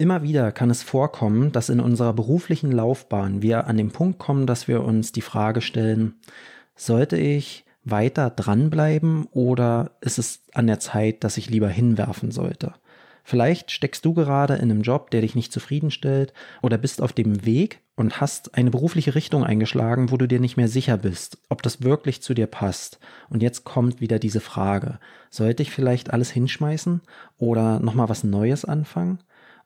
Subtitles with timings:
[0.00, 4.46] Immer wieder kann es vorkommen, dass in unserer beruflichen Laufbahn wir an den Punkt kommen,
[4.46, 6.14] dass wir uns die Frage stellen,
[6.74, 12.72] sollte ich weiter dranbleiben oder ist es an der Zeit, dass ich lieber hinwerfen sollte?
[13.24, 16.32] Vielleicht steckst du gerade in einem Job, der dich nicht zufriedenstellt
[16.62, 20.56] oder bist auf dem Weg und hast eine berufliche Richtung eingeschlagen, wo du dir nicht
[20.56, 23.00] mehr sicher bist, ob das wirklich zu dir passt.
[23.28, 24.98] Und jetzt kommt wieder diese Frage,
[25.28, 27.02] sollte ich vielleicht alles hinschmeißen
[27.36, 29.18] oder nochmal was Neues anfangen?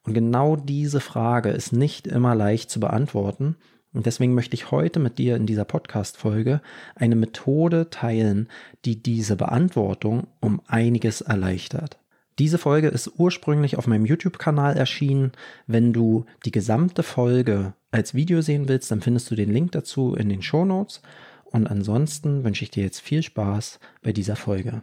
[0.05, 3.57] Und genau diese Frage ist nicht immer leicht zu beantworten.
[3.93, 6.61] Und deswegen möchte ich heute mit dir in dieser Podcast-Folge
[6.95, 8.49] eine Methode teilen,
[8.85, 11.99] die diese Beantwortung um einiges erleichtert.
[12.41, 15.31] Diese Folge ist ursprünglich auf meinem YouTube-Kanal erschienen.
[15.69, 20.15] Wenn du die gesamte Folge als Video sehen willst, dann findest du den Link dazu
[20.15, 21.01] in den Show Notes.
[21.45, 24.83] Und ansonsten wünsche ich dir jetzt viel Spaß bei dieser Folge.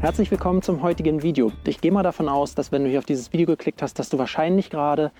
[0.00, 1.52] Herzlich willkommen zum heutigen Video.
[1.66, 4.08] Ich gehe mal davon aus, dass wenn du hier auf dieses Video geklickt hast, dass
[4.08, 5.12] du wahrscheinlich gerade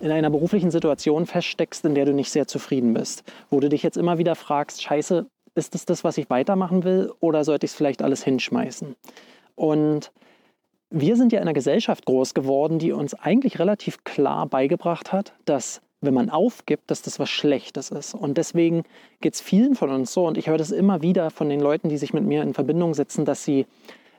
[0.00, 3.24] in einer beruflichen Situation feststeckst, in der du nicht sehr zufrieden bist.
[3.50, 7.12] Wo du dich jetzt immer wieder fragst, scheiße, ist es das, was ich weitermachen will
[7.18, 8.94] oder sollte ich es vielleicht alles hinschmeißen?
[9.56, 10.12] Und
[10.90, 15.34] wir sind ja in einer Gesellschaft groß geworden, die uns eigentlich relativ klar beigebracht hat,
[15.44, 18.14] dass wenn man aufgibt, dass das was Schlechtes ist.
[18.14, 18.84] Und deswegen
[19.20, 21.88] geht es vielen von uns so, und ich höre das immer wieder von den Leuten,
[21.88, 23.66] die sich mit mir in Verbindung setzen, dass sie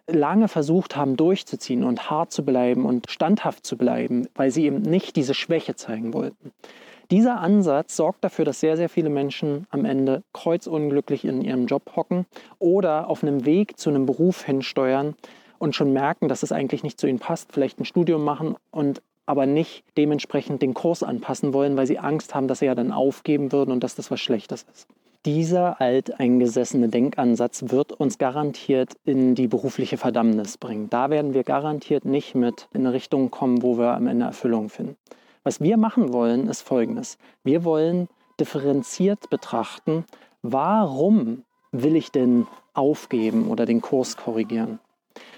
[0.07, 4.81] lange versucht haben durchzuziehen und hart zu bleiben und standhaft zu bleiben, weil sie eben
[4.81, 6.51] nicht diese Schwäche zeigen wollten.
[7.11, 11.91] Dieser Ansatz sorgt dafür, dass sehr, sehr viele Menschen am Ende kreuzunglücklich in ihrem Job
[11.95, 12.25] hocken
[12.57, 15.15] oder auf einem Weg zu einem Beruf hinsteuern
[15.59, 19.01] und schon merken, dass es eigentlich nicht zu ihnen passt, vielleicht ein Studium machen und
[19.25, 22.91] aber nicht dementsprechend den Kurs anpassen wollen, weil sie Angst haben, dass sie ja dann
[22.91, 24.87] aufgeben würden und dass das was Schlechtes ist.
[25.25, 30.89] Dieser alteingesessene Denkansatz wird uns garantiert in die berufliche Verdammnis bringen.
[30.89, 34.69] Da werden wir garantiert nicht mit in eine Richtung kommen, wo wir am Ende Erfüllung
[34.69, 34.97] finden.
[35.43, 37.19] Was wir machen wollen, ist Folgendes.
[37.43, 38.07] Wir wollen
[38.39, 40.05] differenziert betrachten,
[40.41, 44.79] warum will ich denn aufgeben oder den Kurs korrigieren.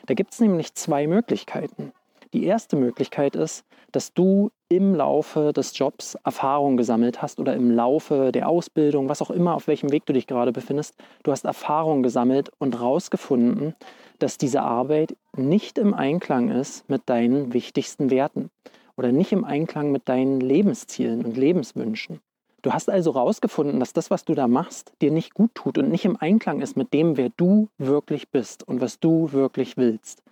[0.05, 1.91] Da gibt es nämlich zwei Möglichkeiten.
[2.33, 7.69] Die erste Möglichkeit ist, dass du im Laufe des Jobs Erfahrung gesammelt hast oder im
[7.69, 11.45] Laufe der Ausbildung, was auch immer, auf welchem Weg du dich gerade befindest, du hast
[11.45, 13.75] Erfahrung gesammelt und herausgefunden,
[14.17, 18.50] dass diese Arbeit nicht im Einklang ist mit deinen wichtigsten Werten
[18.97, 22.19] oder nicht im Einklang mit deinen Lebenszielen und Lebenswünschen.
[22.63, 25.89] Du hast also herausgefunden, dass das, was du da machst, dir nicht gut tut und
[25.89, 30.23] nicht im Einklang ist mit dem, wer du wirklich bist und was du wirklich willst.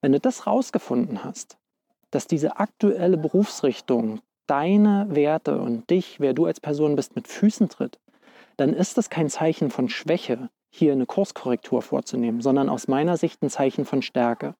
[0.00, 1.56] Wenn du das herausgefunden hast,
[2.10, 7.68] dass diese aktuelle Berufsrichtung deine Werte und dich, wer du als Person bist, mit Füßen
[7.68, 7.98] tritt,
[8.56, 13.42] dann ist das kein Zeichen von Schwäche, hier eine Kurskorrektur vorzunehmen, sondern aus meiner Sicht
[13.42, 14.54] ein Zeichen von Stärke.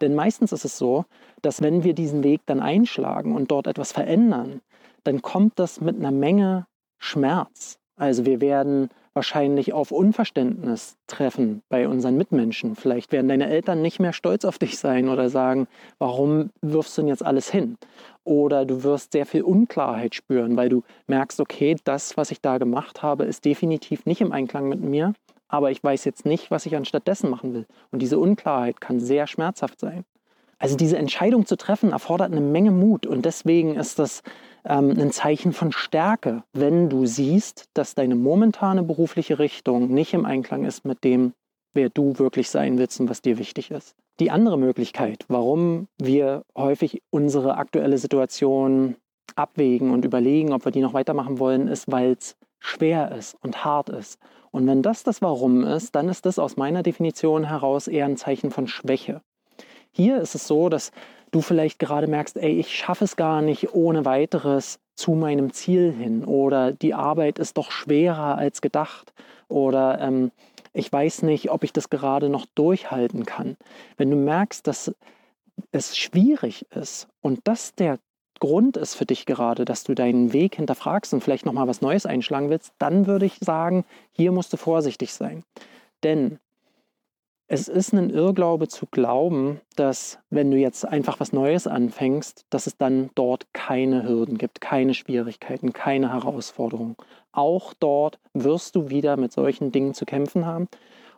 [0.00, 1.04] Denn meistens ist es so,
[1.42, 4.60] dass wenn wir diesen Weg dann einschlagen und dort etwas verändern,
[5.04, 6.66] dann kommt das mit einer Menge
[6.98, 7.78] Schmerz.
[7.96, 12.76] Also wir werden wahrscheinlich auf Unverständnis treffen bei unseren Mitmenschen.
[12.76, 15.68] Vielleicht werden deine Eltern nicht mehr stolz auf dich sein oder sagen,
[15.98, 17.76] warum wirfst du denn jetzt alles hin?
[18.24, 22.58] Oder du wirst sehr viel Unklarheit spüren, weil du merkst, okay, das, was ich da
[22.58, 25.12] gemacht habe, ist definitiv nicht im Einklang mit mir,
[25.48, 27.66] aber ich weiß jetzt nicht, was ich anstattdessen machen will.
[27.90, 30.04] Und diese Unklarheit kann sehr schmerzhaft sein.
[30.62, 34.22] Also diese Entscheidung zu treffen erfordert eine Menge Mut und deswegen ist das
[34.64, 40.24] ähm, ein Zeichen von Stärke, wenn du siehst, dass deine momentane berufliche Richtung nicht im
[40.24, 41.32] Einklang ist mit dem,
[41.74, 43.96] wer du wirklich sein willst und was dir wichtig ist.
[44.20, 48.94] Die andere Möglichkeit, warum wir häufig unsere aktuelle Situation
[49.34, 53.64] abwägen und überlegen, ob wir die noch weitermachen wollen, ist, weil es schwer ist und
[53.64, 54.16] hart ist.
[54.52, 58.16] Und wenn das das Warum ist, dann ist das aus meiner Definition heraus eher ein
[58.16, 59.22] Zeichen von Schwäche.
[59.92, 60.90] Hier ist es so, dass
[61.30, 65.92] du vielleicht gerade merkst, ey, ich schaffe es gar nicht ohne weiteres zu meinem Ziel
[65.92, 69.12] hin oder die Arbeit ist doch schwerer als gedacht
[69.48, 70.30] oder ähm,
[70.74, 73.56] ich weiß nicht, ob ich das gerade noch durchhalten kann.
[73.96, 74.94] Wenn du merkst, dass
[75.70, 77.98] es schwierig ist und das der
[78.40, 82.06] Grund ist für dich gerade, dass du deinen Weg hinterfragst und vielleicht nochmal was Neues
[82.06, 85.44] einschlagen willst, dann würde ich sagen, hier musst du vorsichtig sein.
[86.02, 86.38] Denn
[87.54, 92.66] Es ist ein Irrglaube zu glauben, dass wenn du jetzt einfach was Neues anfängst, dass
[92.66, 96.96] es dann dort keine Hürden gibt, keine Schwierigkeiten, keine Herausforderungen.
[97.30, 100.66] Auch dort wirst du wieder mit solchen Dingen zu kämpfen haben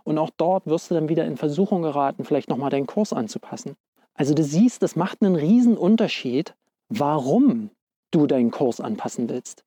[0.02, 3.76] und auch dort wirst du dann wieder in Versuchung geraten, vielleicht nochmal deinen Kurs anzupassen.
[4.14, 6.56] Also du siehst, das macht einen riesen Unterschied,
[6.88, 7.70] warum
[8.10, 9.62] du deinen Kurs anpassen willst.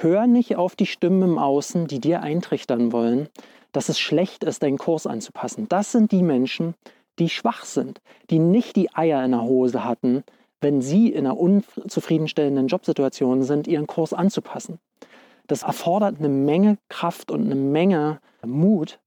[0.00, 3.28] Hör nicht auf die Stimmen im Außen, die dir eintrichtern wollen,
[3.72, 5.68] dass es schlecht ist, deinen Kurs anzupassen.
[5.68, 6.74] Das sind die Menschen,
[7.18, 8.00] die schwach sind,
[8.30, 10.22] die nicht die Eier in der Hose hatten,
[10.60, 14.78] wenn sie in einer unzufriedenstellenden Jobsituation sind, ihren Kurs anzupassen.
[15.48, 19.00] Das erfordert eine Menge Kraft und eine Menge Mut,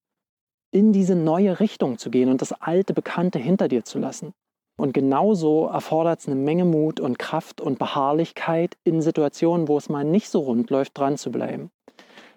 [0.72, 4.34] in diese neue Richtung zu gehen und das alte Bekannte hinter dir zu lassen.
[4.82, 9.90] Und genauso erfordert es eine Menge Mut und Kraft und Beharrlichkeit in Situationen, wo es
[9.90, 11.70] mal nicht so rund läuft, dran zu bleiben.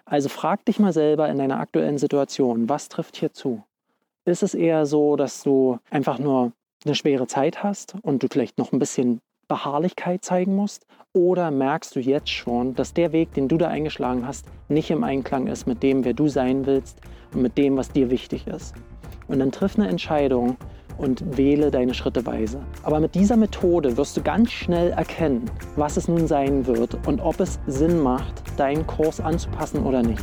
[0.04, 3.62] Also frag dich mal selber in deiner aktuellen Situation, was trifft hier zu?
[4.26, 6.52] Ist es eher so, dass du einfach nur
[6.84, 10.86] eine schwere Zeit hast und du vielleicht noch ein bisschen Beharrlichkeit zeigen musst?
[11.14, 15.02] Oder merkst du jetzt schon, dass der Weg, den du da eingeschlagen hast, nicht im
[15.02, 17.00] Einklang ist mit dem, wer du sein willst
[17.32, 18.74] und mit dem, was dir wichtig ist?
[19.28, 20.58] Und dann triff eine Entscheidung
[20.98, 22.60] und wähle deine Schritte weise.
[22.82, 27.20] Aber mit dieser Methode wirst du ganz schnell erkennen, was es nun sein wird und
[27.20, 30.22] ob es Sinn macht, deinen Kurs anzupassen oder nicht.